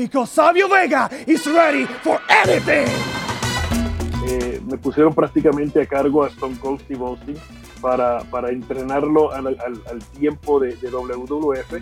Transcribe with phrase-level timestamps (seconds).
[0.00, 2.88] Because Sabio Vega is ready for anything.
[4.26, 7.36] Eh, me pusieron prácticamente a cargo a Stone Cold Steve Austin
[7.82, 11.72] para, para entrenarlo al, al, al tiempo de, de, WWF.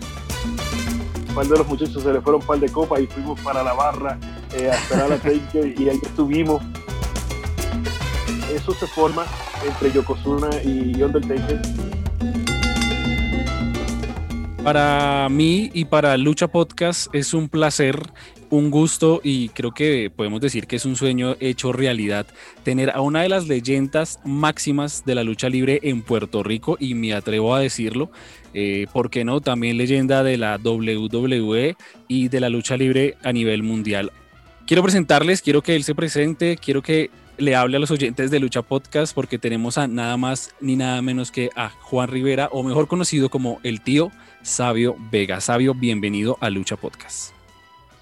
[1.29, 3.63] Un par de los muchachos se le fueron un par de copas y fuimos para
[3.63, 4.19] la barra
[4.53, 6.61] eh, a esperar a Taker y ahí estuvimos.
[8.53, 9.23] Eso se forma
[9.65, 11.88] entre Yokozuna y Undertaker.
[14.69, 17.99] Para mí y para Lucha Podcast es un placer,
[18.51, 22.27] un gusto y creo que podemos decir que es un sueño hecho realidad
[22.61, 26.93] tener a una de las leyendas máximas de la lucha libre en Puerto Rico y
[26.93, 28.11] me atrevo a decirlo,
[28.53, 29.41] eh, ¿por qué no?
[29.41, 31.75] También leyenda de la WWE
[32.07, 34.11] y de la lucha libre a nivel mundial.
[34.67, 38.39] Quiero presentarles, quiero que él se presente, quiero que le hable a los oyentes de
[38.39, 42.63] Lucha Podcast porque tenemos a nada más ni nada menos que a Juan Rivera, o
[42.63, 45.39] mejor conocido como el tío Sabio Vega.
[45.39, 47.33] Sabio, bienvenido a Lucha Podcast.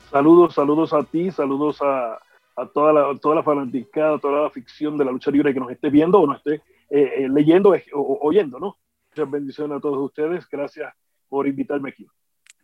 [0.09, 2.19] Saludos, saludos a ti, saludos a,
[2.55, 5.71] a toda, la, toda la fanaticada, toda la ficción de la lucha libre que nos
[5.71, 6.55] esté viendo o nos esté
[6.89, 8.77] eh, eh, leyendo o, o oyendo, ¿no?
[9.11, 10.93] Muchas bendiciones a todos ustedes, gracias
[11.29, 12.07] por invitarme aquí.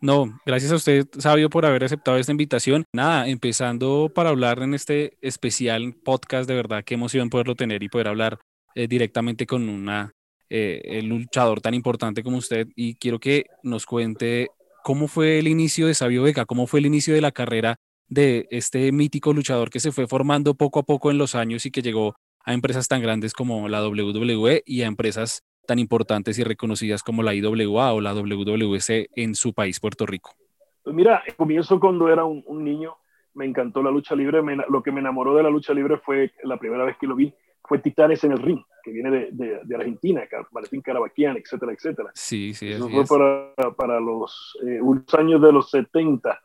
[0.00, 2.84] No, gracias a usted, Sabio, por haber aceptado esta invitación.
[2.92, 7.88] Nada, empezando para hablar en este especial podcast, de verdad, qué emoción poderlo tener y
[7.88, 8.38] poder hablar
[8.74, 10.12] eh, directamente con una
[10.50, 12.68] eh, luchador tan importante como usted.
[12.76, 14.48] Y quiero que nos cuente
[14.82, 17.76] cómo fue el inicio de Sabio Vega, cómo fue el inicio de la carrera
[18.08, 21.70] de este mítico luchador que se fue formando poco a poco en los años y
[21.70, 26.44] que llegó a empresas tan grandes como la WWE y a empresas tan importantes y
[26.44, 30.34] reconocidas como la IWA o la WWC en su país, Puerto Rico?
[30.82, 32.96] Pues mira, comienzo cuando era un, un, niño,
[33.34, 36.32] me encantó la lucha libre, me, lo que me enamoró de la lucha libre fue
[36.42, 37.32] la primera vez que lo vi,
[37.66, 42.10] fue Titanes en el Ring, que viene de, de, de Argentina, Martín Carabaquian, etcétera, etcétera.
[42.14, 43.08] Sí, sí, Eso fue es.
[43.08, 44.80] para, para, los eh,
[45.18, 46.38] años de los 70.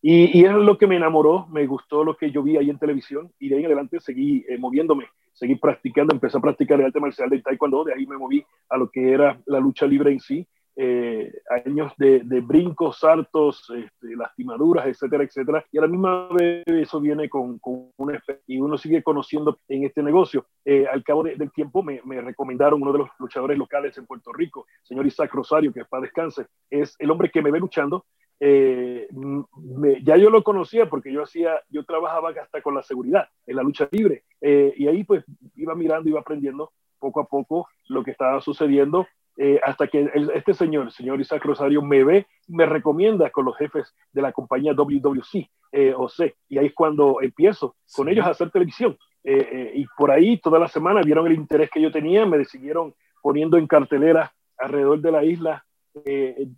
[0.00, 2.78] Y, y es lo que me enamoró, me gustó lo que yo vi ahí en
[2.78, 6.86] televisión y de ahí en adelante seguí eh, moviéndome seguí practicando, empecé a practicar el
[6.86, 10.12] arte marcial de taekwondo, de ahí me moví a lo que era la lucha libre
[10.12, 10.46] en sí,
[10.76, 11.32] eh,
[11.64, 17.00] años de, de, brincos, saltos, este, lastimaduras, etcétera, etcétera, y a la misma vez eso
[17.00, 20.46] viene con, con un y uno sigue conociendo en este negocio.
[20.64, 24.06] Eh, al cabo de, del tiempo me, me, recomendaron uno de los luchadores locales en
[24.06, 28.04] Puerto Rico, señor Isaac Rosario, que para descanse, es el hombre que me ve luchando,
[28.40, 33.28] eh, me, ya yo lo conocía porque yo hacía, yo trabajaba hasta con la seguridad
[33.46, 35.24] en la lucha libre eh, y ahí pues
[35.54, 39.06] iba mirando, iba aprendiendo poco a poco lo que estaba sucediendo
[39.36, 43.44] eh, hasta que el, este señor, el señor Isaac Rosario, me ve, me recomienda con
[43.44, 45.48] los jefes de la compañía WWC
[45.96, 48.96] o C y ahí es cuando empiezo con ellos a hacer televisión.
[49.24, 53.56] Y por ahí toda la semana vieron el interés que yo tenía, me siguieron poniendo
[53.56, 55.64] en cartelera alrededor de la isla,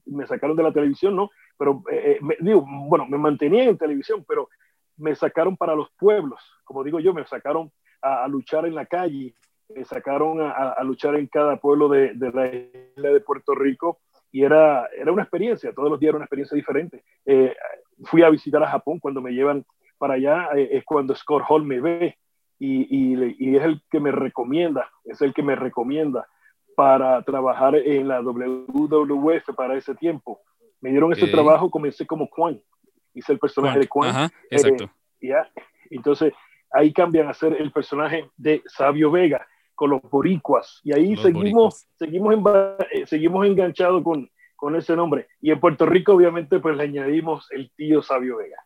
[0.07, 1.31] me sacaron de la televisión, ¿no?
[1.57, 4.49] pero eh, me, digo, bueno, me mantenía en televisión, pero
[4.97, 7.71] me sacaron para los pueblos, como digo yo, me sacaron
[8.03, 9.35] a, luchar en la calle,
[9.75, 14.89] me sacaron a, luchar en cada pueblo de, la isla de Puerto Rico y era,
[14.97, 17.03] era una experiencia, todos los días era una experiencia diferente.
[17.25, 17.55] Eh,
[18.05, 19.65] fui a visitar a Japón cuando me llevan
[19.99, 22.17] para allá, eh, es cuando Scott Hall me ve
[22.59, 26.27] y, y es el que me recomienda, es el que me recomienda
[26.77, 30.41] para trabajar en la WWF para ese tiempo
[30.81, 32.61] me dieron ese trabajo, comencé como Juan,
[33.15, 34.11] hice el personaje de Juan.
[34.11, 34.85] Ajá, exacto.
[34.85, 35.51] Eh, yeah.
[35.91, 36.33] Entonces,
[36.71, 40.81] ahí cambian a ser el personaje de Sabio Vega con los boricuas.
[40.85, 42.45] Y ahí los seguimos, seguimos, en,
[42.93, 45.29] eh, seguimos enganchados con, con ese nombre.
[45.41, 48.59] Y en Puerto Rico, obviamente, pues le añadimos el tío Sabio Vega.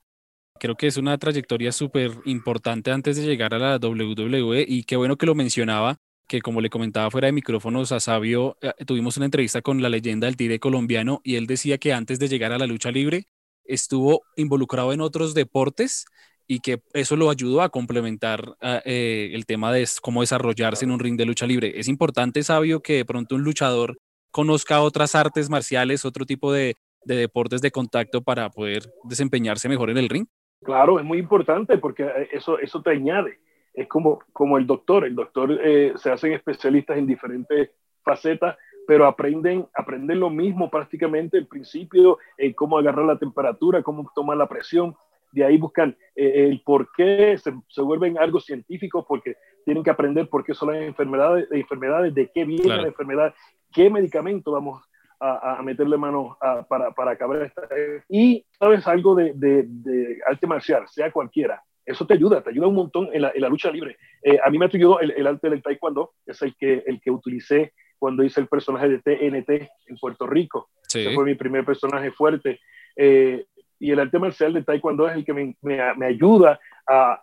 [0.58, 4.96] Creo que es una trayectoria súper importante antes de llegar a la WWE y qué
[4.96, 5.96] bueno que lo mencionaba
[6.30, 9.88] que como le comentaba fuera de micrófonos a Sabio, eh, tuvimos una entrevista con la
[9.88, 13.26] leyenda del Tigre colombiano y él decía que antes de llegar a la lucha libre
[13.64, 16.06] estuvo involucrado en otros deportes
[16.46, 20.92] y que eso lo ayudó a complementar uh, eh, el tema de cómo desarrollarse en
[20.92, 21.72] un ring de lucha libre.
[21.80, 23.98] Es importante, Sabio, que de pronto un luchador
[24.30, 29.90] conozca otras artes marciales, otro tipo de, de deportes de contacto para poder desempeñarse mejor
[29.90, 30.26] en el ring.
[30.62, 33.40] Claro, es muy importante porque eso, eso te añade
[33.80, 35.04] es como, como el doctor.
[35.06, 37.70] El doctor eh, se hacen especialistas en diferentes
[38.02, 38.56] facetas,
[38.86, 44.36] pero aprenden, aprenden lo mismo prácticamente el principio, en cómo agarrar la temperatura, cómo tomar
[44.36, 44.94] la presión.
[45.32, 49.90] De ahí buscan eh, el por qué, se, se, vuelven algo científicos porque tienen que
[49.90, 52.82] aprender por qué son las enfermedades, enfermedades de qué viene claro.
[52.82, 53.34] la enfermedad,
[53.72, 54.82] qué medicamento vamos
[55.20, 57.62] a, a, meterle mano a, para, para acabar esta.
[58.08, 62.68] Y sabes algo de, de, de arte marcial, sea cualquiera, eso te ayuda, te ayuda
[62.68, 63.96] un montón en la, en la lucha libre.
[64.22, 67.10] Eh, a mí me ayudó el, el, arte del taekwondo, es el que, el que
[67.10, 69.50] utilicé cuando hice el personaje de TNT
[69.86, 70.70] en Puerto Rico.
[70.88, 71.00] Sí.
[71.00, 72.60] Ese fue mi primer personaje fuerte.
[72.96, 73.44] Eh,
[73.78, 77.22] y el arte marcial de Taekwondo es el que me, me, ayuda a,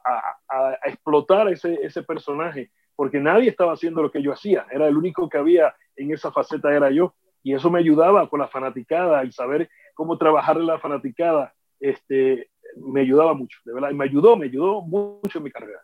[0.50, 4.98] a, explotar ese, ese personaje, porque nadie estaba haciendo lo que yo hacía, era el
[4.98, 7.13] único que había en esa faceta, era yo,
[7.44, 12.50] y eso me ayudaba con la fanaticada, y saber cómo trabajar en la fanaticada, este,
[12.85, 15.79] me ayudaba mucho, de verdad, y me ayudó, me ayudó mucho en mi carrera.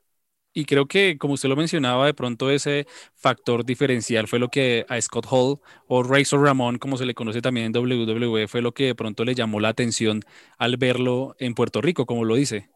[0.56, 2.86] Y creo que, como usted lo mencionaba, de pronto ese
[3.16, 5.58] factor diferencial fue lo que a Scott Hall
[5.88, 9.26] o Razor Ramón, como se le conoce también en WWE, fue lo que de pronto
[9.26, 10.20] le llamó la atención
[10.60, 12.70] al verlo en Puerto Rico, como lo dice.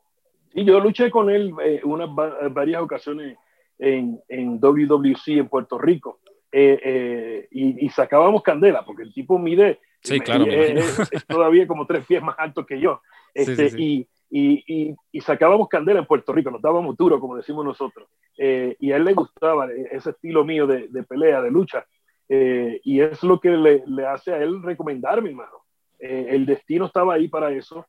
[0.54, 2.10] Y yo luché con él eh, unas
[2.52, 3.38] varias ocasiones
[3.78, 6.20] en, en, WWC en Puerto Rico
[6.52, 12.06] eh, eh, y, sacábamos candela, porque el tipo mide, sí, claro, es, todavía como tres
[12.06, 13.02] pies más alto que yo.
[13.34, 18.10] Este, Y y, y, sacábamos candela en Puerto Rico, nos dábamos duro, como decimos nosotros.
[18.38, 21.86] Eh, y a él le gustaba ese estilo mío de, de pelea, de lucha.
[22.28, 25.64] Eh, y es lo que le, le, hace a él recomendarme, hermano.
[26.00, 27.86] Eh, el destino estaba ahí para eso.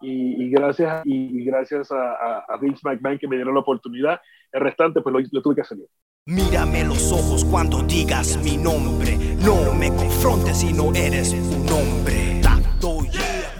[0.00, 4.20] Y, y gracias, y, gracias a, a, Vince McMahon que me dieron la oportunidad,
[4.52, 5.78] el restante pues lo, lo tuve que hacer
[6.28, 9.16] Mírame los ojos cuando digas mi nombre.
[9.42, 12.42] No me confrontes si no eres un hombre.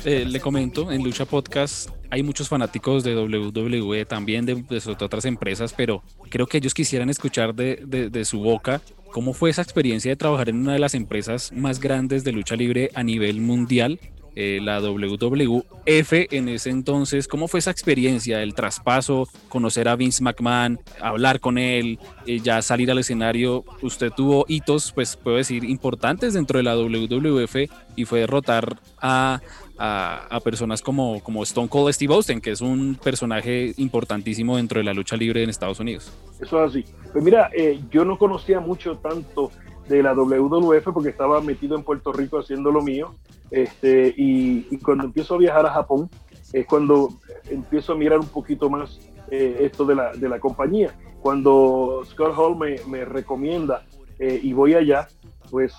[0.05, 4.62] le comento, en Lucha Podcast hay muchos fanáticos de WWE, también de,
[5.00, 8.82] otras empresas, pero creo que ellos quisieran escuchar de, su boca
[9.12, 12.55] cómo fue esa experiencia de trabajar en una de las empresas más grandes de lucha
[12.55, 13.99] libre a nivel mundial,
[14.40, 17.26] eh, la WWF en ese entonces.
[17.26, 22.62] ¿Cómo fue esa experiencia, el traspaso, conocer a Vince McMahon, hablar con él, eh, ya
[22.62, 23.64] salir al escenario?
[23.82, 29.40] Usted tuvo hitos, pues puedo decir, importantes dentro de la WWF y fue derrotar a
[29.79, 34.84] a, personas como, como Stone Cold Steve Austin, que es un personaje importantísimo dentro de
[34.84, 36.12] la lucha libre en Estados Unidos.
[36.41, 36.84] Eso es así.
[37.12, 39.52] Pues mira, eh, yo no conocía mucho tanto
[39.88, 43.14] de la WWF porque estaba metido en Puerto Rico haciendo lo mío.
[43.50, 46.11] Este, y, cuando empiezo a viajar a Japón
[46.52, 47.08] es cuando
[47.49, 49.00] empiezo a mirar un poquito más
[49.31, 50.94] eh, esto de la, de la, compañía.
[51.20, 53.85] Cuando Scott Hall me, me recomienda
[54.19, 55.08] eh, y voy allá,
[55.50, 55.75] pues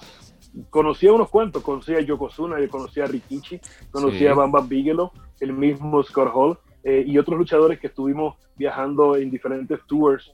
[0.70, 3.60] conocí a unos cuantos, conocí a Yokozuna, conocí a Rikichi,
[3.92, 9.16] conocí a Bamba Bigelow, el mismo Scott Hall eh, y otros luchadores que estuvimos viajando
[9.16, 10.34] en diferentes tours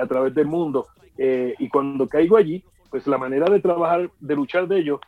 [0.00, 0.86] a través del mundo.
[1.18, 5.00] Y cuando caigo allí, pues la manera de trabajar, de luchar de ellos,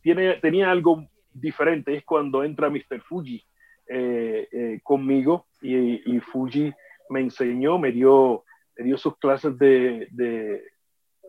[0.00, 1.92] tiene, tenía algo diferente.
[1.92, 3.00] Es cuando entra Mr.
[3.00, 3.44] Fuji
[4.84, 6.72] conmigo y, Fuji
[7.10, 8.44] me enseñó, me dio,
[8.78, 10.06] me dio sus clases de,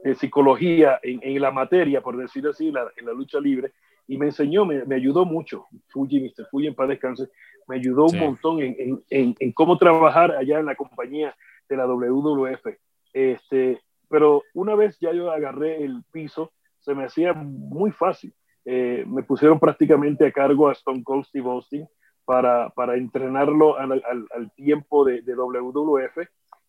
[0.04, 3.71] de psicología en, la materia, por decir así, en la lucha libre,
[4.07, 5.65] y me enseñó, me, ayudó mucho.
[5.88, 6.45] Fuji, Mr.
[6.51, 7.30] Fuji en paz descanse,
[7.68, 11.36] me ayudó un montón en, en, cómo trabajar allá en la compañía
[11.68, 12.68] de la WWF.
[13.13, 13.81] Este,
[14.13, 18.31] pero una vez ya yo agarré el piso, se me hacía muy fácil.
[18.63, 21.88] Eh, me pusieron prácticamente a cargo a Stone Cold Steve Austin
[22.24, 26.19] para, para entrenarlo al, al, al tiempo de, de WWF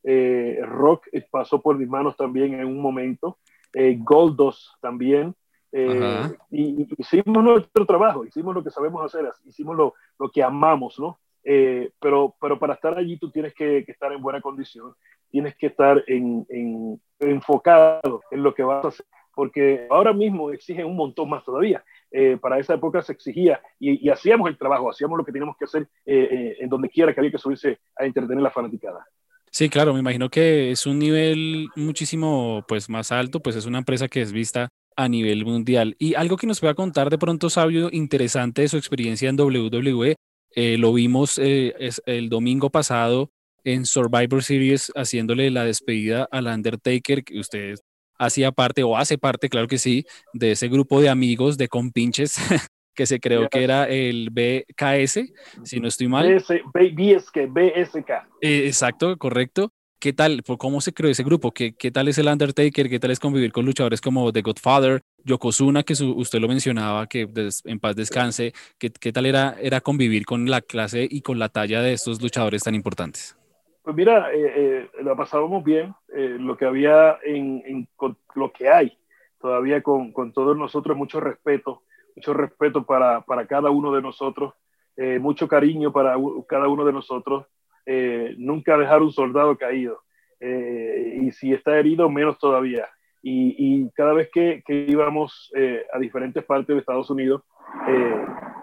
[0.07, 3.39] eh, rock pasó por mis manos también en un momento.
[3.75, 5.35] Eh, Goldos también.
[5.71, 10.99] Eh, y, hicimos nuestro trabajo, hicimos lo que sabemos hacer, hicimos lo, lo que amamos,
[10.99, 11.19] ¿no?
[12.01, 14.95] pero, pero para estar allí tú tienes que, estar en buena condición,
[15.35, 19.05] tienes que estar en, en, enfocado en lo que vas a hacer,
[19.35, 21.85] porque ahora mismo exigen un montón más todavía.
[22.41, 25.65] para esa época se exigía y, y, hacíamos el trabajo, hacíamos lo que teníamos que
[25.65, 29.05] hacer en donde quiera que había que subirse a entretener la fanaticada.
[29.51, 33.79] Sí, claro, me imagino que es un nivel muchísimo pues más alto, pues es una
[33.79, 35.97] empresa que es vista a nivel mundial.
[35.99, 40.15] Y algo que nos pueda contar de pronto, Sabio, interesante de su experiencia en WWE,
[40.57, 43.31] eh, lo vimos eh, es el domingo pasado
[43.65, 47.77] en Survivor Series haciéndole la despedida al Undertaker, que usted
[48.19, 52.37] hacía parte o hace parte, claro que sí, de ese grupo de amigos de compinches
[52.95, 55.21] que se creó que era el BKS,
[55.65, 56.33] si no estoy mal.
[56.33, 58.11] BS, BSK, BSK.
[58.41, 59.73] Eh, exacto, correcto.
[59.99, 60.43] ¿Qué tal?
[60.59, 61.53] ¿Cómo se creó ese grupo?
[61.53, 62.91] ¿Qué, ¿Qué tal es el Undertaker?
[62.91, 67.27] ¿Qué tal es convivir con luchadores como The Godfather, Yokozuna, que usted lo mencionaba, que
[67.65, 68.53] en paz descanse?
[68.79, 72.21] ¿Qué, ¿Qué, tal era, era convivir con la clase y con la talla de estos
[72.21, 73.35] luchadores tan importantes?
[73.85, 75.95] Pues mira, eh, eh, lo pasábamos bien.
[76.09, 77.89] lo que había en, en
[78.35, 78.99] lo que hay
[79.39, 81.83] todavía con, con todos nosotros, mucho respeto
[82.17, 84.55] mucho respeto para, para cada uno de nosotros,
[84.97, 86.17] eh, mucho cariño para
[86.49, 87.47] cada uno de nosotros,
[87.87, 90.03] eh, nunca dejar un soldado caído.
[90.41, 92.87] Eh, y si está herido, menos todavía.
[93.23, 95.51] Y, y cada vez que, que íbamos
[95.93, 97.43] a diferentes partes de Estados Unidos,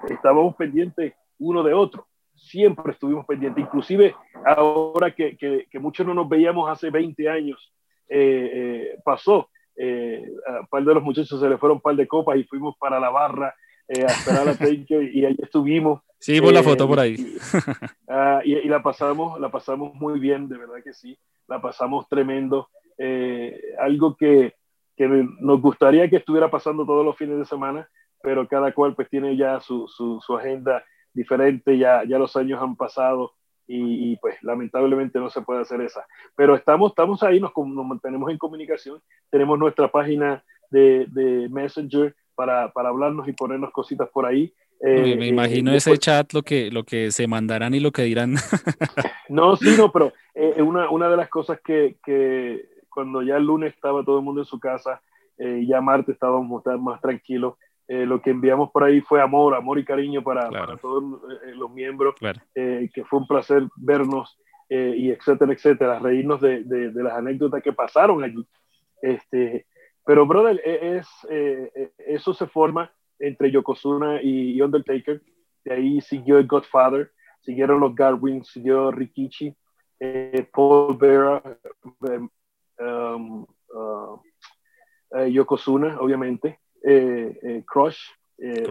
[0.07, 2.05] estábamos pendientes uno de otro.
[2.41, 3.63] Siempre estuvimos pendientes.
[3.63, 7.73] Inclusive ahora que, que, que muchos no nos veíamos hace 20 años,
[9.05, 12.37] pasó eh, a un par de los muchachos se le fueron un par de copas
[12.37, 13.55] y fuimos para la barra
[13.89, 16.01] a esperar a Taker y ahí estuvimos.
[16.19, 17.15] Sí, por la foto por ahí.
[18.07, 21.17] Ah, y, y, la pasamos, la pasamos muy bien, de verdad que sí,
[21.47, 22.69] la pasamos tremendo.
[23.79, 24.53] algo que,
[24.97, 25.07] que,
[25.39, 27.89] nos gustaría que estuviera pasando todos los fines de semana,
[28.21, 30.83] pero cada cual pues tiene ya su, su, su agenda
[31.13, 33.33] diferente, ya, ya los años han pasado
[33.67, 36.05] y, pues lamentablemente no se puede hacer esa.
[36.35, 42.13] Pero estamos, estamos ahí, nos, nos mantenemos en comunicación, tenemos nuestra página de, de Messenger
[42.35, 44.53] para, para, hablarnos y ponernos cositas por ahí.
[44.81, 48.01] Eh, me imagino eh, ese chat, lo que, lo que se mandarán y lo que
[48.01, 48.35] dirán.
[49.29, 53.45] no, sí, no, pero eh, una, una de las cosas que, que, cuando ya el
[53.45, 55.01] lunes estaba todo el mundo en su casa,
[55.37, 57.55] eh, ya martes estábamos más tranquilos,
[57.91, 61.03] eh, lo que enviamos por ahí fue amor, amor y cariño para, para todos
[61.43, 62.15] eh, los miembros,
[62.55, 67.61] eh, que fue un placer vernos y etcétera, etcétera, reírnos de, de, de, las anécdotas
[67.61, 68.47] que pasaron allí.
[69.01, 69.65] Este,
[70.05, 71.09] pero, brother, e, es,
[71.97, 75.21] eso se forma entre Yokozuna y, Undertaker.
[75.65, 79.53] De ahí siguió el Godfather, siguieron los Garwin, siguió Rikichi,
[80.53, 81.43] Paul Vera,
[82.79, 87.99] um, uh, Yokozuna, obviamente eh, eh, Crush,
[88.37, 88.63] eh,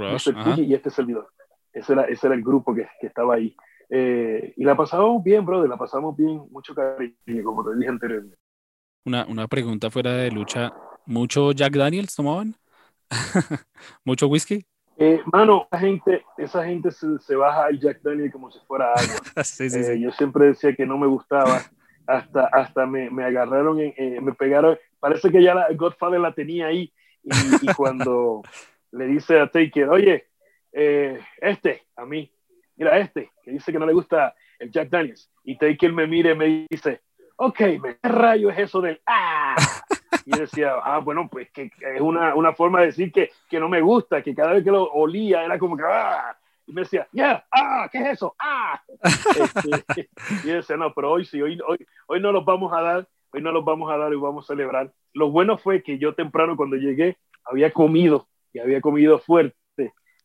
[0.59, 1.29] y este servidor.
[1.73, 3.55] Ese era, ese era el grupo que, que estaba ahí.
[3.89, 8.37] Eh, y la pasamos bien, brother, la pasamos bien, mucho cariño, como te dije anteriormente.
[9.05, 10.73] Una, una pregunta fuera de lucha,
[11.07, 12.55] ¿mucho Jack Daniels tomaban?
[14.05, 14.65] ¿Mucho whisky?
[14.97, 18.93] Eh, mano, esa gente, esa gente se, se, baja al Jack Daniels como si fuera
[18.93, 19.03] agua.
[19.45, 20.01] sí, sí, sí.
[20.01, 21.63] Yo siempre decía que no me gustaba,
[22.07, 26.67] hasta, hasta me, me agarraron, en, me pegaron, parece que ya la Godfather la tenía
[26.67, 28.43] ahí y, cuando
[28.93, 30.27] le dice a Taker, oye,
[30.73, 32.31] eh, este, a mí,
[32.77, 36.33] mira este, que dice que no le gusta el Jack Daniels, y Taker me mire
[36.33, 37.03] y me dice,
[37.37, 39.57] ok, ¿qué rayo es eso del ah?
[40.27, 43.69] Y decía, ah, bueno, pues que, es una, una, forma de decir que, que, no
[43.69, 46.37] me gusta, que cada vez que lo olía era como que, ah,
[46.67, 48.35] y me decía, yeah, ah, ¿qué es eso?
[48.39, 48.81] Ah.
[49.73, 50.09] Este,
[50.45, 53.43] y decía, no, pero hoy sí, hoy, hoy, hoy no los vamos a dar, hoy
[53.43, 56.57] no los vamos a dar y vamos a celebrar lo bueno fue que yo temprano
[56.57, 59.57] cuando llegué había comido y había comido fuerte.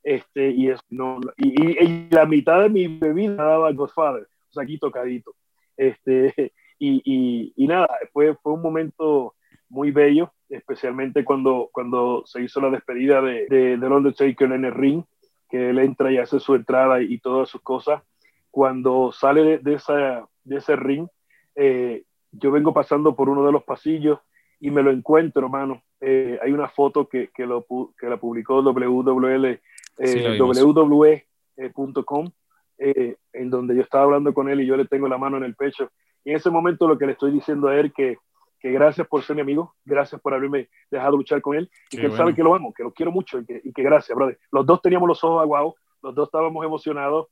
[0.04, 5.36] Este, y, no, y, la mitad de mi bebida daba Godfather, o sea, aquí tocadito.
[5.76, 6.32] Este,
[6.80, 9.34] y, y, nada, fue, fue un momento
[9.68, 14.76] muy bello, especialmente cuando, cuando se hizo la despedida de, de, de Undertaker en el
[14.76, 15.04] ring,
[15.50, 18.04] que él entra y hace su entrada y, todas sus cosas.
[18.52, 21.08] Cuando sale de, de, esa, de ese ring,
[21.56, 22.04] eh,
[22.39, 24.20] yo vengo pasando por uno de los pasillos
[24.60, 25.84] y me lo encuentro, hermano.
[26.01, 27.65] Eh, hay una foto que, que, lo,
[27.98, 29.60] que la publicó WWL,
[29.98, 32.32] eh, www.com,
[32.77, 35.44] eh, en donde yo estaba hablando con él y yo le tengo la mano en
[35.44, 35.92] el pecho.
[36.24, 38.18] Y en ese momento lo que le estoy diciendo a él que,
[38.60, 42.06] que gracias por ser mi amigo, gracias por haberme dejado luchar con él y que
[42.08, 44.39] él sabe que lo amo, que lo quiero mucho y que, y que, gracias, brother.
[44.51, 47.27] Los dos teníamos los ojos aguados, los dos estábamos emocionados.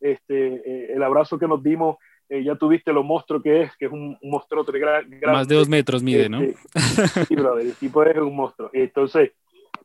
[0.00, 1.96] Este, el abrazo que nos dimos
[2.28, 5.20] eh, ya tuviste lo monstruo que es, que es un, monstruo grande.
[5.26, 6.42] Más de dos metros mide, ¿no?
[6.42, 8.70] Este, sí, brother, el tipo es un monstruo.
[8.72, 9.32] Entonces,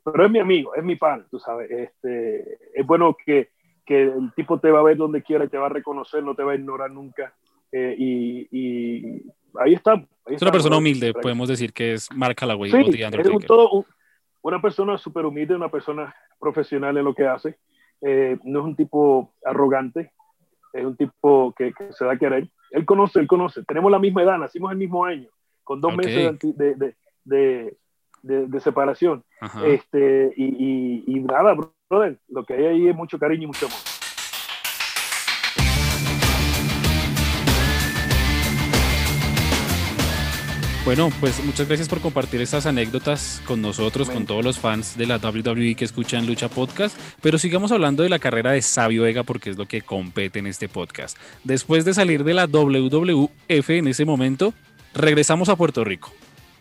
[0.04, 1.72] pero es mi amigo, es mi pan, tú sabes.
[1.72, 3.50] Este, es bueno que,
[3.86, 6.44] que el tipo te va a ver donde quiera, te va a reconocer, no te
[6.44, 7.34] va a ignorar nunca.
[7.72, 9.24] Eh, y, y,
[9.60, 10.06] ahí está.
[10.28, 12.72] es una persona humilde, podemos decir que es Mark Calloway.
[12.72, 13.86] Sí, es un todo,
[14.42, 17.58] una persona súper humilde, una persona profesional en lo que hace.
[18.02, 20.12] Eh, no es un tipo arrogante,
[20.74, 22.50] es un tipo que, que, se da a querer.
[22.72, 23.64] Él conoce, él conoce.
[23.64, 25.30] Tenemos la misma edad, nacimos el mismo año,
[25.64, 27.78] con dos meses de, de,
[28.24, 29.24] de, de, separación.
[29.66, 31.56] Este, y, y, y, nada,
[31.90, 33.93] brother, lo que hay ahí es mucho cariño y mucho amor.
[40.86, 45.06] Bueno, pues muchas gracias por compartir estas anécdotas con nosotros, con todos los fans de
[45.06, 49.24] la WWE que escuchan Lucha Podcast, pero sigamos hablando de la carrera de Sabio Vega
[49.24, 51.18] porque es lo que compete en este podcast.
[51.46, 54.54] Después de salir de la WWF en ese momento,
[54.94, 56.12] regresamos a Puerto Rico.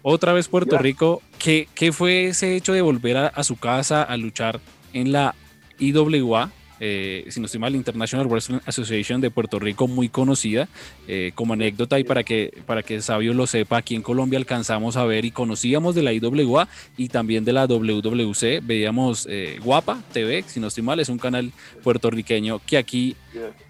[0.03, 4.05] Otra vez Puerto Rico, ¿Qué, ¿qué, fue ese hecho de volver a, a su casa
[4.05, 4.61] a luchar
[4.93, 5.35] en la
[5.81, 6.53] IWA?
[6.85, 10.69] Eh, si no estoy mal, International Wrestling Association de Puerto Rico, muy conocida.
[11.07, 14.97] Eh, como anécdota y para que, para que Sabio lo sepa, aquí en Colombia alcanzamos
[14.97, 18.63] a ver y conocíamos de la IWA y también de la WWC.
[18.65, 21.53] Veíamos eh, Guapa TV, si no estoy mal, es un canal
[21.85, 23.15] puertorriqueño que aquí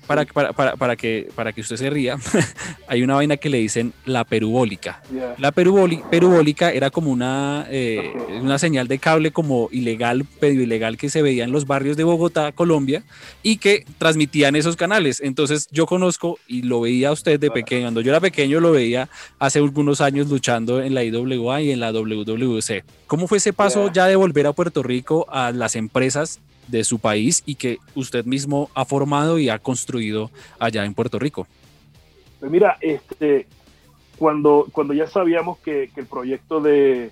[0.06, 2.16] para, para, para, para, que, para que usted se ría,
[2.88, 5.02] hay una vaina que le dicen la perubólica.
[5.38, 11.08] La perubólica era como una, eh, una señal de cable como ilegal, medio ilegal que
[11.08, 13.02] se veía en los barrios de Bogotá, Colombia,
[13.42, 15.20] y que transmitían esos canales.
[15.20, 17.82] Entonces yo conozco y lo veía a usted de pequeño.
[17.82, 21.80] Cuando yo era pequeño lo veía hace algunos años luchando en la IWA y en
[21.80, 22.84] la WWC.
[23.06, 26.98] ¿Cómo fue ese paso ya de volver a Puerto Rico a las empresas de su
[26.98, 31.46] país y que usted mismo ha formado y ha construido allá en Puerto Rico.
[32.40, 33.46] Pues mira, este,
[34.18, 37.10] cuando, cuando ya sabíamos que, que el proyecto de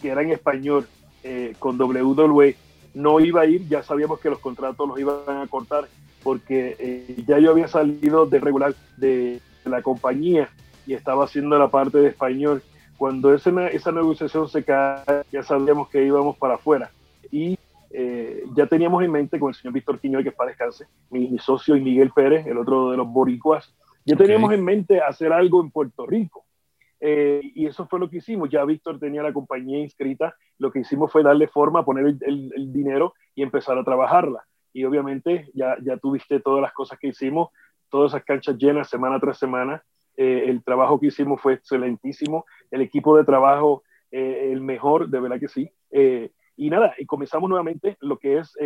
[0.00, 0.86] que era en español
[1.22, 2.56] eh, con WWE
[2.94, 5.88] no iba a ir, ya sabíamos que los contratos los iban a cortar
[6.22, 10.50] porque eh, ya yo había salido de regular de, la compañía
[10.86, 12.62] y estaba haciendo la parte de español.
[12.98, 16.90] Cuando esa, esa negociación se cae, ya sabíamos que íbamos para afuera.
[17.32, 17.58] Y
[18.54, 21.80] ya teníamos en mente con el señor Víctor Quiñoy, que para descanse, mi, socio y
[21.80, 26.06] Miguel Pérez, el otro de los boricuas, ya teníamos en mente hacer algo en Puerto
[26.06, 26.44] Rico.
[27.00, 28.50] Eh, y eso fue lo que hicimos.
[28.50, 30.34] Ya Víctor tenía la compañía inscrita.
[30.58, 34.44] Lo que hicimos fue darle forma, poner el, dinero y empezar a trabajarla.
[34.72, 37.48] Y obviamente ya, ya tuviste todas las cosas que hicimos,
[37.88, 39.82] todas esas canchas llenas semana tras semana.
[40.16, 42.44] Eh, el trabajo que hicimos fue excelentísimo.
[42.70, 45.70] El equipo de trabajo, eh, el mejor, de verdad que sí.
[46.56, 48.56] Y nada, y comenzamos nuevamente lo que es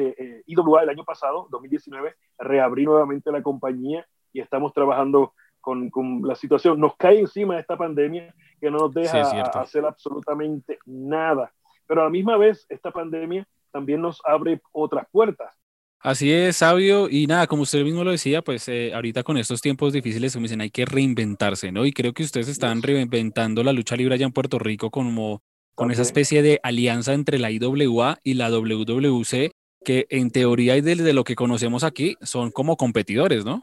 [0.47, 6.35] IWA el año pasado, 2019, reabrí nuevamente la compañía y estamos trabajando con, con, la
[6.35, 6.81] situación.
[6.81, 11.53] Nos cae encima esta pandemia que no nos deja hacer absolutamente nada.
[11.87, 15.55] Pero a la misma vez, esta pandemia también nos abre otras puertas.
[16.01, 17.09] Así es, sabio.
[17.11, 20.45] Y nada, como usted mismo lo decía, pues eh, ahorita con estos tiempos difíciles, como
[20.45, 21.85] dicen, hay que reinventarse, ¿no?
[21.87, 25.43] Y creo que ustedes están reinventando la lucha libre allá en Puerto Rico como
[25.79, 29.53] con esa especie de alianza entre la IWA y la WWC,
[29.85, 33.63] que en teoría y desde lo que conocemos aquí son como competidores, ¿no?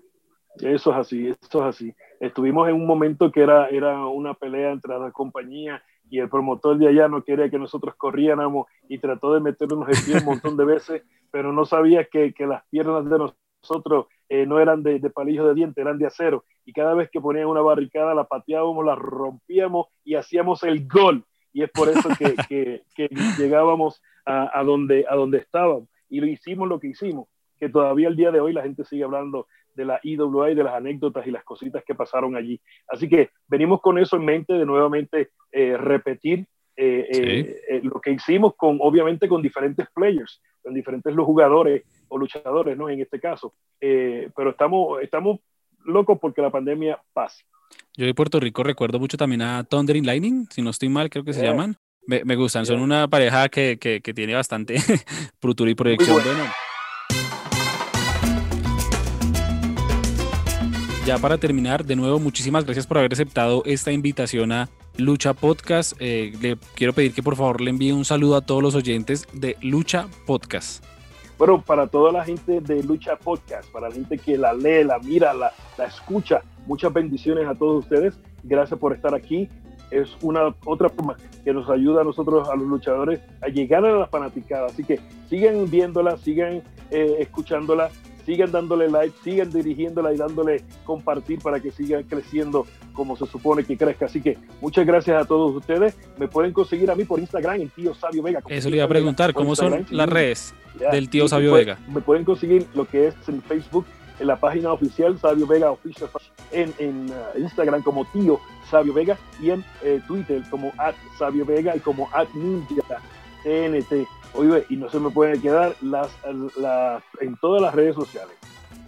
[0.62, 1.94] Eso es así, eso es así.
[2.22, 6.78] Estuvimos en un momento que era, era una pelea entre las compañías y el promotor
[6.78, 10.56] de allá no quería que nosotros corriéramos y trató de meternos el pie un montón
[10.56, 15.00] de veces, pero no sabía que, que las piernas de nosotros eh, no eran de,
[15.00, 16.46] de palillo de diente, eran de acero.
[16.64, 21.26] Y cada vez que ponían una barricada, la pateábamos, la rompíamos y hacíamos el gol.
[21.56, 23.08] Y es por eso que, que, que
[23.38, 25.88] llegábamos a, a, donde, a donde estábamos.
[26.10, 29.06] Y lo hicimos lo que hicimos, que todavía el día de hoy la gente sigue
[29.06, 32.60] hablando de la IWA y de las anécdotas y las cositas que pasaron allí.
[32.90, 38.12] Así que venimos con eso en mente de nuevamente eh, repetir eh, eh, lo que
[38.12, 42.90] hicimos con, obviamente, con diferentes players, con diferentes los jugadores o luchadores, ¿no?
[42.90, 43.54] En este caso.
[43.80, 45.40] pero estamos, estamos
[45.86, 47.46] locos porque la pandemia pasa.
[47.96, 51.10] Yo de Puerto Rico recuerdo mucho también a Thunder and Lightning, si no estoy mal,
[51.10, 51.78] creo que se llaman.
[52.08, 54.76] Me, me gustan, son una pareja que, que, que tiene bastante
[55.42, 56.22] futuro y proyección.
[56.22, 56.46] Bueno.
[61.06, 65.94] ya para terminar, de nuevo, muchísimas gracias por haber aceptado esta invitación a Lucha Podcast.
[66.00, 69.28] Eh, le quiero pedir que por favor le envíe un saludo a todos los oyentes
[69.32, 70.84] de Lucha Podcast.
[71.38, 74.98] Bueno, para toda la gente de Lucha Podcast, para la gente que la lee, la
[74.98, 78.20] mira, la, la escucha, muchas bendiciones a todos ustedes.
[78.44, 79.50] Gracias por estar aquí.
[79.92, 83.98] Es una otra forma que nos ayuda a nosotros, a los luchadores, a llegar a
[83.98, 84.68] la fanaticada.
[84.68, 85.00] Así que
[85.30, 87.90] sigan viéndola, sigan eh, escuchándola
[88.26, 93.64] sigan dándole like, sigan dirigiéndola y dándole compartir para que siga creciendo como se supone
[93.64, 94.08] que crezca.
[94.08, 95.96] Así que muchas gracias a todos ustedes.
[96.18, 98.42] Me pueden conseguir a mí por Instagram, el tío Sabio Vega.
[98.50, 100.56] Eso le iba a preguntar, ¿cómo son las redes
[100.92, 101.78] del tío Sabio Vega?
[101.88, 103.86] Me pueden conseguir lo que es en Facebook,
[104.20, 106.10] en la página oficial Sabio Vega Official,
[106.52, 111.46] en, en uh, Instagram como tío Sabio Vega y en eh, Twitter como at Sabio
[111.46, 113.02] Vega y como at Ninja
[113.44, 114.08] TNT.
[114.34, 116.10] Oye, y no se me pueden quedar las,
[116.58, 118.36] las, en todas las redes sociales.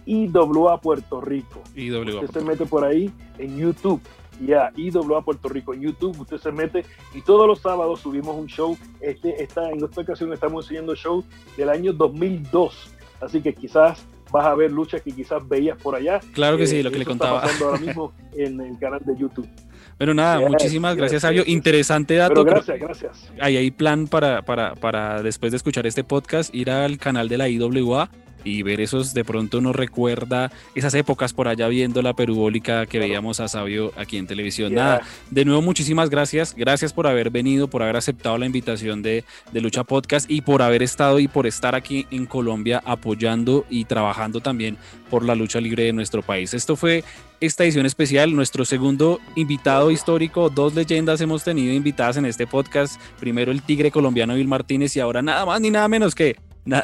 [0.04, 1.62] IWA Puerto Rico.
[1.74, 4.00] IWA usted se mete por ahí en YouTube.
[4.44, 6.20] Ya, IWA Puerto Rico en YouTube.
[6.20, 8.76] Usted se mete y todos los sábados subimos un show.
[9.00, 11.24] Este, esta, en esta ocasión estamos enseñando show
[11.56, 12.94] del año 2002.
[13.20, 16.20] Así que quizás vas a ver luchas que quizás veías por allá.
[16.32, 17.38] Claro que sí, lo que le contaba.
[17.38, 19.48] Está pasando ahora mismo en el canal de YouTube.
[19.98, 21.42] Bueno, nada, muchísimas gracias, Sabio.
[21.46, 22.44] Interesante dato.
[22.44, 23.32] gracias, gracias.
[23.40, 27.38] Ahí hay plan para, para, para después de escuchar este podcast ir al canal de
[27.38, 28.08] la IWA
[28.44, 32.98] y ver esos, de pronto nos recuerda esas épocas por allá viendo la perubólica que
[32.98, 34.74] veíamos a Sabio aquí en televisión.
[34.74, 39.24] Nada, de nuevo muchísimas gracias, gracias por haber venido, por haber aceptado la invitación de,
[39.52, 43.84] de Lucha Podcast y por haber estado y por estar aquí en Colombia apoyando y
[43.84, 44.76] trabajando también
[45.10, 46.54] por la lucha libre de nuestro país.
[46.54, 47.04] Esto fue
[47.40, 53.00] esta edición especial, nuestro segundo invitado histórico, dos leyendas hemos tenido invitadas en este podcast,
[53.20, 56.36] primero el tigre colombiano Bill Martínez y ahora nada más ni nada menos que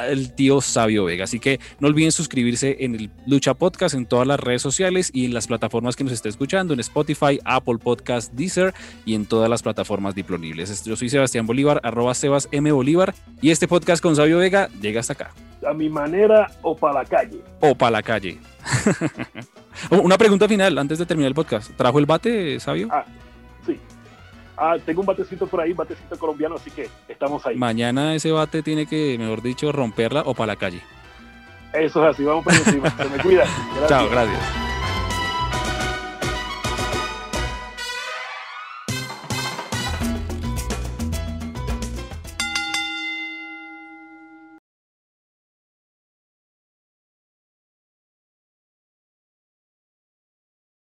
[0.09, 1.23] el tío Sabio Vega.
[1.23, 5.25] Así que no olviden suscribirse en el Lucha Podcast en todas las redes sociales y
[5.25, 8.73] en las plataformas que nos esté escuchando, en Spotify, Apple Podcast, Deezer
[9.05, 10.83] y en todas las plataformas disponibles.
[10.83, 12.71] Yo soy Sebastián Bolívar, arroba Sebas M.
[12.71, 15.31] Bolívar, y este podcast con Sabio Vega llega hasta acá.
[15.67, 17.39] A mi manera o para la calle.
[17.59, 18.37] O para la calle.
[19.89, 21.71] Una pregunta final antes de terminar el podcast.
[21.75, 22.87] ¿Trajo el bate, Sabio?
[22.91, 23.05] Ah.
[24.57, 27.55] Ah, tengo un batecito por ahí, batecito colombiano, así que estamos ahí.
[27.55, 30.81] Mañana ese bate tiene que, mejor dicho, romperla o para la calle.
[31.73, 32.89] Eso es así, vamos por encima.
[32.95, 33.45] Se me cuida.
[33.87, 34.64] Chao, gracias.